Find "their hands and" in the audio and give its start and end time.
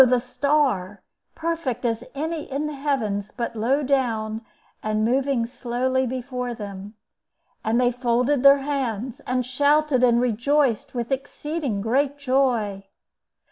8.41-9.45